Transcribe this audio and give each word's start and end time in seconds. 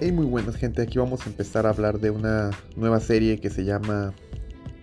Hey, 0.00 0.12
muy 0.12 0.26
buenas 0.26 0.54
gente, 0.54 0.82
aquí 0.82 0.96
vamos 0.96 1.26
a 1.26 1.28
empezar 1.28 1.66
a 1.66 1.70
hablar 1.70 1.98
de 1.98 2.12
una 2.12 2.50
nueva 2.76 3.00
serie 3.00 3.40
que 3.40 3.50
se 3.50 3.64
llama 3.64 4.14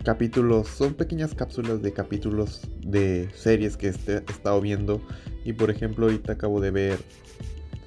capítulos, 0.04 0.68
son 0.68 0.92
pequeñas 0.92 1.34
cápsulas 1.34 1.80
de 1.80 1.94
capítulos 1.94 2.68
de 2.82 3.30
series 3.34 3.78
que 3.78 3.88
este, 3.88 4.16
he 4.16 4.30
estado 4.30 4.60
viendo. 4.60 5.00
Y 5.42 5.54
por 5.54 5.70
ejemplo 5.70 6.04
ahorita 6.04 6.34
acabo 6.34 6.60
de 6.60 6.70
ver 6.70 6.98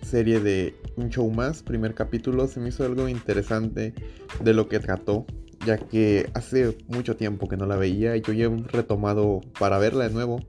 serie 0.01 0.39
de 0.39 0.73
un 0.95 1.09
show 1.09 1.29
más, 1.29 1.61
primer 1.61 1.93
capítulo, 1.93 2.47
se 2.47 2.59
me 2.59 2.69
hizo 2.69 2.83
algo 2.83 3.07
interesante 3.07 3.93
de 4.43 4.53
lo 4.55 4.67
que 4.67 4.79
trató, 4.79 5.27
ya 5.67 5.77
que 5.77 6.31
hace 6.33 6.79
mucho 6.87 7.15
tiempo 7.15 7.47
que 7.47 7.57
no 7.57 7.67
la 7.67 7.75
veía 7.75 8.17
y 8.17 8.21
yo 8.21 8.33
ya 8.33 8.45
he 8.45 8.57
retomado 8.69 9.41
para 9.59 9.77
verla 9.77 10.07
de 10.07 10.15
nuevo. 10.15 10.39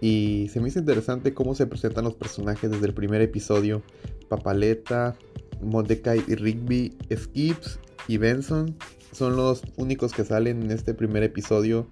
Y 0.00 0.48
se 0.52 0.60
me 0.60 0.66
hizo 0.66 0.80
interesante 0.80 1.32
cómo 1.32 1.54
se 1.54 1.68
presentan 1.68 2.02
los 2.02 2.16
personajes 2.16 2.72
desde 2.72 2.86
el 2.86 2.92
primer 2.92 3.22
episodio, 3.22 3.84
Papaleta, 4.28 5.14
Mordecai 5.62 6.22
y 6.26 6.34
Rigby, 6.34 6.96
Skips 7.14 7.78
y 8.08 8.18
Benson 8.18 8.76
son 9.12 9.36
los 9.36 9.62
únicos 9.76 10.12
que 10.12 10.24
salen 10.24 10.62
en 10.62 10.70
este 10.70 10.94
primer 10.94 11.22
episodio. 11.22 11.86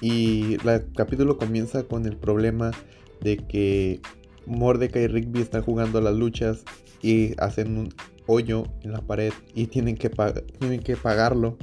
Y 0.00 0.54
el 0.66 0.92
capítulo 0.94 1.38
comienza 1.38 1.82
con 1.84 2.06
el 2.06 2.16
problema 2.16 2.70
de 3.20 3.38
que 3.38 4.00
Mordecai 4.46 5.04
y 5.04 5.06
Rigby 5.08 5.40
están 5.40 5.62
jugando 5.62 6.00
las 6.00 6.14
luchas 6.14 6.64
y 7.02 7.34
hacen 7.40 7.78
un 7.78 7.88
hoyo 8.26 8.64
en 8.82 8.92
la 8.92 9.00
pared 9.00 9.32
y 9.54 9.66
tienen 9.66 9.96
que, 9.96 10.10
tienen 10.58 10.80
que 10.80 10.96
pagarlo 10.96 11.56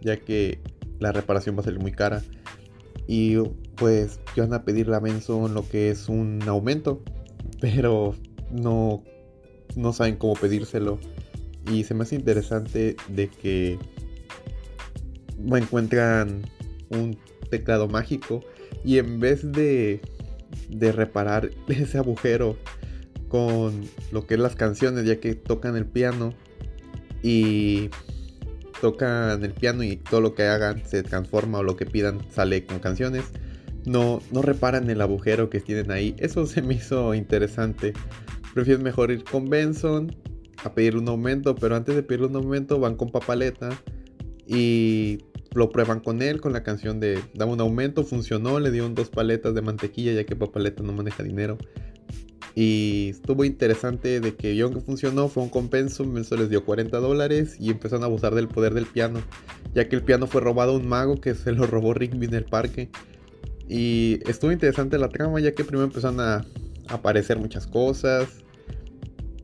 ya 0.00 0.16
que 0.16 0.60
la 0.98 1.12
reparación 1.12 1.56
va 1.56 1.60
a 1.60 1.64
salir 1.64 1.80
muy 1.80 1.92
cara. 1.92 2.22
Y 3.06 3.36
pues 3.76 4.20
van 4.36 4.52
a 4.52 4.64
pedirle 4.64 4.96
a 4.96 5.00
Benson 5.00 5.54
lo 5.54 5.68
que 5.68 5.90
es 5.90 6.08
un 6.08 6.42
aumento, 6.46 7.02
pero 7.60 8.14
no 8.50 9.02
no 9.76 9.92
saben 9.92 10.16
cómo 10.16 10.34
pedírselo. 10.34 10.98
Y 11.70 11.84
se 11.84 11.94
me 11.94 12.02
hace 12.02 12.16
interesante 12.16 12.96
de 13.08 13.28
que 13.28 13.78
encuentran 15.56 16.42
un 16.88 17.16
teclado 17.50 17.88
mágico 17.88 18.42
y 18.84 18.98
en 18.98 19.20
vez 19.20 19.52
de, 19.52 20.00
de 20.68 20.92
reparar 20.92 21.50
ese 21.68 21.98
agujero 21.98 22.56
con 23.28 23.84
lo 24.12 24.26
que 24.26 24.34
es 24.34 24.40
las 24.40 24.56
canciones, 24.56 25.04
ya 25.04 25.20
que 25.20 25.34
tocan 25.34 25.76
el 25.76 25.86
piano 25.86 26.32
y 27.22 27.90
tocan 28.80 29.42
el 29.44 29.52
piano 29.52 29.82
y 29.82 29.96
todo 29.96 30.20
lo 30.20 30.34
que 30.34 30.44
hagan 30.44 30.86
se 30.86 31.02
transforma 31.02 31.58
o 31.58 31.62
lo 31.62 31.76
que 31.76 31.86
pidan 31.86 32.20
sale 32.30 32.64
con 32.64 32.78
canciones. 32.78 33.24
No, 33.84 34.20
no 34.32 34.42
reparan 34.42 34.90
el 34.90 35.00
agujero 35.00 35.48
que 35.48 35.60
tienen 35.60 35.90
ahí. 35.92 36.16
Eso 36.18 36.46
se 36.46 36.62
me 36.62 36.74
hizo 36.74 37.14
interesante 37.14 37.92
prefieres 38.56 38.82
mejor 38.82 39.10
ir 39.10 39.22
con 39.22 39.50
Benson 39.50 40.16
a 40.64 40.72
pedir 40.72 40.96
un 40.96 41.06
aumento, 41.08 41.54
pero 41.54 41.76
antes 41.76 41.94
de 41.94 42.02
pedir 42.02 42.22
un 42.22 42.34
aumento 42.36 42.80
van 42.80 42.96
con 42.96 43.10
Papaleta 43.10 43.68
y 44.46 45.18
lo 45.52 45.68
prueban 45.68 46.00
con 46.00 46.22
él 46.22 46.40
con 46.40 46.54
la 46.54 46.62
canción 46.62 46.98
de 46.98 47.20
dame 47.34 47.52
un 47.52 47.60
aumento, 47.60 48.02
funcionó, 48.02 48.58
le 48.58 48.70
dieron 48.70 48.94
dos 48.94 49.10
paletas 49.10 49.54
de 49.54 49.60
mantequilla 49.60 50.14
ya 50.14 50.24
que 50.24 50.36
Papaleta 50.36 50.82
no 50.82 50.94
maneja 50.94 51.22
dinero. 51.22 51.58
Y 52.54 53.10
estuvo 53.10 53.44
interesante 53.44 54.20
de 54.20 54.34
que 54.34 54.52
vieron 54.52 54.72
que 54.72 54.80
funcionó, 54.80 55.28
fue 55.28 55.42
un 55.42 55.50
compenso, 55.50 56.10
Benson 56.10 56.38
les 56.38 56.48
dio 56.48 56.64
40 56.64 56.96
dólares 56.98 57.58
y 57.60 57.68
empezaron 57.68 58.04
a 58.04 58.06
abusar 58.06 58.34
del 58.34 58.48
poder 58.48 58.72
del 58.72 58.86
piano, 58.86 59.20
ya 59.74 59.86
que 59.86 59.96
el 59.96 60.02
piano 60.02 60.26
fue 60.26 60.40
robado 60.40 60.72
a 60.72 60.76
un 60.76 60.88
mago 60.88 61.20
que 61.20 61.34
se 61.34 61.52
lo 61.52 61.66
robó 61.66 61.92
Rigby 61.92 62.24
en 62.24 62.32
el 62.32 62.46
parque. 62.46 62.88
Y 63.68 64.18
estuvo 64.26 64.50
interesante 64.50 64.96
la 64.96 65.10
trama 65.10 65.40
ya 65.40 65.52
que 65.52 65.62
primero 65.62 65.84
empezaron 65.84 66.20
a 66.20 66.46
aparecer 66.88 67.38
muchas 67.38 67.66
cosas, 67.66 68.45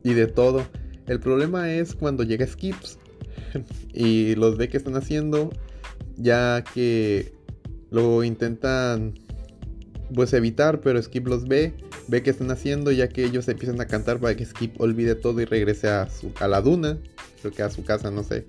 y 0.03 0.13
de 0.13 0.27
todo. 0.27 0.65
El 1.07 1.19
problema 1.19 1.71
es 1.73 1.95
cuando 1.95 2.23
llega 2.23 2.47
Skips 2.47 2.99
y 3.93 4.35
los 4.35 4.57
ve 4.57 4.69
que 4.69 4.77
están 4.77 4.95
haciendo, 4.95 5.51
ya 6.17 6.63
que 6.73 7.33
lo 7.89 8.23
intentan 8.23 9.13
pues 10.13 10.33
evitar, 10.33 10.81
pero 10.81 11.01
Skip 11.01 11.27
los 11.27 11.47
ve, 11.47 11.73
ve 12.07 12.23
que 12.23 12.29
están 12.29 12.51
haciendo, 12.51 12.91
ya 12.91 13.09
que 13.09 13.23
ellos 13.23 13.47
empiezan 13.47 13.81
a 13.81 13.85
cantar 13.85 14.19
para 14.19 14.35
que 14.35 14.45
Skip 14.45 14.79
olvide 14.79 15.15
todo 15.15 15.41
y 15.41 15.45
regrese 15.45 15.89
a, 15.89 16.09
su, 16.09 16.31
a 16.39 16.47
la 16.47 16.61
duna, 16.61 16.97
creo 17.41 17.53
que 17.53 17.63
a 17.63 17.69
su 17.69 17.83
casa, 17.83 18.11
no 18.11 18.23
sé. 18.23 18.45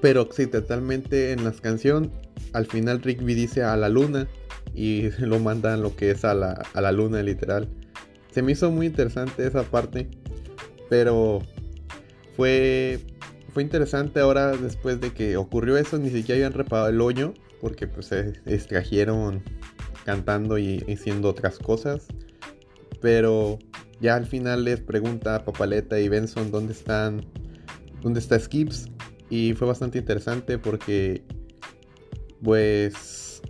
Pero 0.00 0.28
sí, 0.32 0.46
totalmente 0.46 1.32
en 1.32 1.44
las 1.44 1.60
canciones, 1.60 2.10
al 2.52 2.66
final 2.66 3.02
Rigby 3.02 3.34
dice 3.34 3.62
a 3.62 3.76
la 3.76 3.88
luna 3.88 4.28
y 4.74 5.10
lo 5.18 5.38
mandan 5.38 5.82
lo 5.82 5.94
que 5.94 6.10
es 6.10 6.24
a 6.24 6.34
la, 6.34 6.62
a 6.72 6.80
la 6.80 6.92
luna 6.92 7.22
literal. 7.22 7.68
Se 8.32 8.42
me 8.42 8.52
hizo 8.52 8.70
muy 8.70 8.86
interesante 8.86 9.46
esa 9.46 9.64
parte. 9.64 10.08
Pero 10.90 11.40
fue, 12.36 12.98
fue 13.54 13.62
interesante 13.62 14.20
ahora 14.20 14.48
después 14.56 15.00
de 15.00 15.12
que 15.14 15.38
ocurrió 15.38 15.78
eso. 15.78 15.98
Ni 15.98 16.10
siquiera 16.10 16.34
habían 16.34 16.52
reparado 16.52 16.88
el 16.90 17.00
hoyo. 17.00 17.32
Porque 17.62 17.86
pues 17.86 18.06
se 18.06 18.34
extrajeron 18.46 19.42
cantando 20.04 20.58
y 20.58 20.84
haciendo 20.92 21.30
otras 21.30 21.58
cosas. 21.58 22.06
Pero 23.00 23.58
ya 24.00 24.16
al 24.16 24.26
final 24.26 24.64
les 24.64 24.80
pregunta 24.80 25.36
a 25.36 25.44
Papaleta 25.44 25.98
y 26.00 26.08
Benson 26.08 26.50
dónde 26.50 26.72
están. 26.72 27.24
¿Dónde 28.02 28.20
está 28.20 28.38
Skips? 28.38 28.90
Y 29.30 29.54
fue 29.54 29.66
bastante 29.68 29.98
interesante 29.98 30.58
porque. 30.58 31.24
Pues 32.42 33.42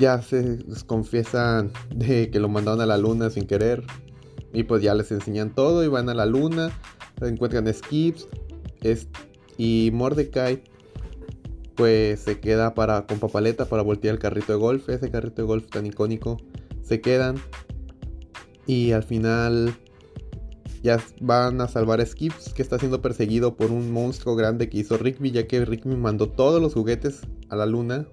ya 0.00 0.22
se 0.22 0.58
confiesan 0.86 1.72
de 1.94 2.30
que 2.30 2.40
lo 2.40 2.48
mandaron 2.48 2.80
a 2.80 2.86
la 2.86 2.96
luna 2.96 3.30
sin 3.30 3.46
querer. 3.46 3.84
Y 4.52 4.64
pues 4.64 4.82
ya 4.82 4.94
les 4.94 5.10
enseñan 5.12 5.54
todo 5.54 5.84
y 5.84 5.88
van 5.88 6.08
a 6.08 6.14
la 6.14 6.26
luna. 6.26 6.70
Encuentran 7.20 7.72
skips. 7.72 8.28
y 9.56 9.90
Mordecai 9.92 10.62
pues 11.74 12.20
se 12.20 12.40
queda 12.40 12.74
para, 12.74 13.06
con 13.06 13.20
papaleta 13.20 13.66
para 13.66 13.82
voltear 13.82 14.14
el 14.14 14.20
carrito 14.20 14.52
de 14.52 14.58
golf. 14.58 14.88
Ese 14.88 15.10
carrito 15.10 15.42
de 15.42 15.46
golf 15.46 15.66
tan 15.68 15.86
icónico. 15.86 16.38
Se 16.82 17.00
quedan. 17.00 17.36
Y 18.66 18.92
al 18.92 19.04
final 19.04 19.74
ya 20.82 21.02
van 21.20 21.60
a 21.60 21.68
salvar 21.68 22.00
a 22.00 22.06
Skips 22.06 22.52
que 22.52 22.62
está 22.62 22.78
siendo 22.78 23.02
perseguido 23.02 23.56
por 23.56 23.70
un 23.70 23.90
monstruo 23.90 24.36
grande 24.36 24.68
que 24.68 24.78
hizo 24.78 24.96
Rigby 24.96 25.30
ya 25.30 25.46
que 25.46 25.64
Rigby 25.64 25.96
mandó 25.96 26.28
todos 26.28 26.62
los 26.62 26.74
juguetes 26.74 27.22
a 27.48 27.56
la 27.56 27.66
luna 27.66 28.06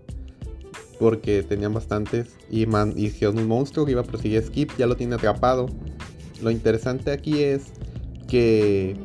porque 0.99 1.43
tenían 1.43 1.73
bastantes 1.73 2.37
y, 2.49 2.65
man, 2.65 2.93
hicieron 2.95 3.37
un 3.37 3.47
monstruo 3.47 3.85
que 3.85 3.91
iba 3.91 4.01
a 4.01 4.05
perseguir 4.05 4.39
a 4.39 4.41
Skip, 4.43 4.71
ya 4.77 4.87
lo 4.87 4.95
tiene 4.95 5.15
atrapado. 5.15 5.67
Lo 6.41 6.51
interesante 6.51 7.11
aquí 7.11 7.41
es 7.41 7.71
que, 8.27 8.95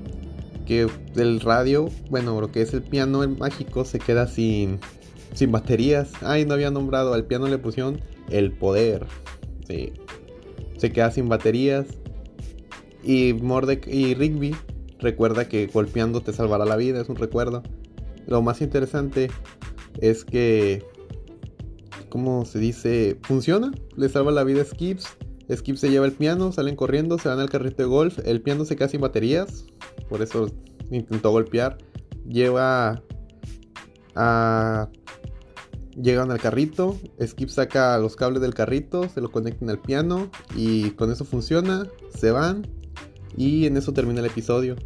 que 0.67 0.89
el 1.17 1.41
radio, 1.41 1.89
bueno, 2.11 2.41
lo 2.41 2.51
que 2.51 2.63
es 2.63 2.75
el 2.75 2.83
piano 2.83 3.27
mágico 3.29 3.85
se 3.85 3.99
queda 3.99 4.27
sin, 4.27 4.79
sin 5.35 5.53
baterías. 5.53 6.13
Ay, 6.23 6.45
no 6.45 6.55
había 6.55 6.71
nombrado, 6.71 7.15
al 7.15 7.27
piano 7.27 7.47
le 7.49 7.59
pusieron 7.59 8.01
el 8.31 8.53
poder. 8.53 9.07
Sí. 9.67 9.93
Se 10.77 10.93
queda 10.93 11.11
sin 11.11 11.29
baterías. 11.29 11.87
Y 13.03 13.33
Mordek 13.35 13.87
y 13.87 14.15
Rigby 14.15 14.55
recuerda 14.99 15.49
que 15.49 15.67
golpeando 15.67 16.21
te 16.21 16.33
salvará 16.33 16.65
la 16.65 16.77
vida, 16.77 17.01
es 17.01 17.09
un 17.09 17.17
recuerdo. 17.17 17.63
Lo 18.27 18.43
más 18.43 18.61
interesante 18.61 19.31
es 20.01 20.25
que 20.25 20.85
¿cómo 22.11 22.45
se 22.45 22.59
dice? 22.59 23.19
Funciona, 23.23 23.73
le 23.97 24.09
salva 24.11 24.31
la 24.33 24.45
vida 24.45 24.61
a 24.61 24.65
Skips. 24.67 25.17
Skips 25.55 25.81
se 25.81 25.91
lleva 25.91 26.07
el 26.07 26.13
piano, 26.13 26.53
salen 26.53 26.77
corriendo, 26.77 27.19
se 27.19 27.29
van 27.29 27.41
al 27.41 27.51
carrito 27.51 27.83
de 27.83 27.89
golf. 27.89 28.19
El 28.25 28.41
piano 28.41 28.65
se 28.65 28.77
queda 28.77 28.89
sin 28.89 29.01
baterías, 29.01 29.65
por 30.09 30.23
eso 30.23 30.47
intentó 30.91 31.31
golpear. 31.31 31.79
Lleva 32.27 33.03
a. 34.15 34.89
Llegan 36.01 36.31
al 36.31 36.39
carrito, 36.39 36.97
Skip 37.21 37.49
saca 37.49 37.99
los 37.99 38.15
cables 38.15 38.41
del 38.41 38.55
carrito, 38.55 39.09
se 39.09 39.21
lo 39.21 39.31
conectan 39.31 39.71
al 39.71 39.81
piano 39.81 40.31
y 40.57 40.91
con 40.93 41.11
eso 41.11 41.25
funciona, 41.25 41.87
se 42.17 42.31
van 42.31 42.67
y 43.37 43.67
en 43.67 43.77
eso 43.77 43.93
termina 43.93 44.21
el 44.21 44.27
episodio. 44.27 44.77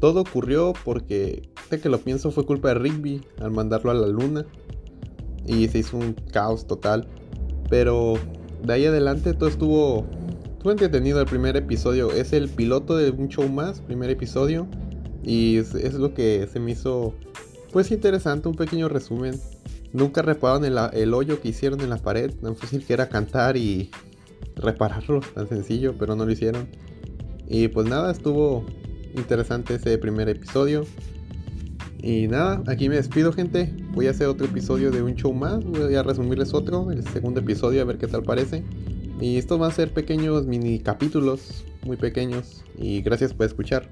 Todo 0.00 0.22
ocurrió 0.22 0.72
porque, 0.84 1.50
sé 1.68 1.78
que 1.78 1.90
lo 1.90 1.98
pienso, 1.98 2.30
fue 2.30 2.46
culpa 2.46 2.68
de 2.68 2.74
Rigby 2.74 3.20
al 3.38 3.50
mandarlo 3.50 3.90
a 3.90 3.94
la 3.94 4.06
luna 4.06 4.46
y 5.46 5.68
se 5.68 5.78
hizo 5.78 5.98
un 5.98 6.14
caos 6.32 6.66
total. 6.66 7.06
Pero 7.68 8.14
de 8.66 8.72
ahí 8.72 8.84
adelante 8.84 9.32
todo 9.32 9.48
estuvo, 9.48 10.06
estuvo 10.52 10.72
entretenido 10.72 11.20
el 11.20 11.26
primer 11.26 11.56
episodio. 11.56 12.10
Es 12.10 12.32
el 12.32 12.48
piloto 12.48 12.96
de 12.96 13.10
un 13.10 13.28
show 13.28 13.48
más, 13.48 13.80
primer 13.80 14.10
episodio. 14.10 14.66
Y 15.22 15.58
es, 15.58 15.94
lo 15.94 16.14
que 16.14 16.48
se 16.52 16.60
me 16.60 16.72
hizo 16.72 17.14
pues 17.72 17.90
interesante, 17.90 18.48
un 18.48 18.56
pequeño 18.56 18.88
resumen. 18.88 19.40
Nunca 19.92 20.22
repararon 20.22 20.64
el, 20.64 20.78
el 20.92 21.14
hoyo 21.14 21.40
que 21.40 21.48
hicieron 21.48 21.80
en 21.80 21.90
la 21.90 21.98
pared, 21.98 22.32
tan 22.34 22.56
fácil 22.56 22.84
que 22.84 22.92
era 22.92 23.08
cantar 23.08 23.56
y 23.56 23.90
repararlo, 24.56 25.20
tan 25.34 25.48
sencillo, 25.48 25.94
pero 25.96 26.16
no 26.16 26.26
lo 26.26 26.32
hicieron. 26.32 26.68
Y 27.48 27.68
pues 27.68 27.88
nada, 27.88 28.10
estuvo 28.10 28.66
interesante 29.14 29.76
ese 29.76 29.96
primer 29.98 30.28
episodio. 30.28 30.84
Y 32.02 32.26
nada, 32.26 32.62
aquí 32.66 32.88
me 32.88 32.96
despido 32.96 33.32
gente. 33.32 33.72
Voy 33.96 34.08
a 34.08 34.10
hacer 34.10 34.26
otro 34.26 34.44
episodio 34.44 34.90
de 34.90 35.02
un 35.02 35.14
show 35.14 35.32
más. 35.32 35.64
Voy 35.64 35.94
a 35.94 36.02
resumirles 36.02 36.52
otro, 36.52 36.90
el 36.90 37.02
segundo 37.08 37.40
episodio, 37.40 37.80
a 37.80 37.86
ver 37.86 37.96
qué 37.96 38.06
tal 38.06 38.22
parece. 38.24 38.62
Y 39.22 39.38
estos 39.38 39.58
van 39.58 39.70
a 39.70 39.74
ser 39.74 39.90
pequeños 39.90 40.44
mini 40.44 40.80
capítulos, 40.80 41.64
muy 41.82 41.96
pequeños. 41.96 42.62
Y 42.76 43.00
gracias 43.00 43.32
por 43.32 43.46
escuchar. 43.46 43.88